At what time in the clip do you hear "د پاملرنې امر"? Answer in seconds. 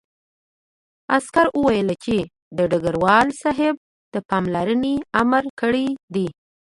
4.13-5.43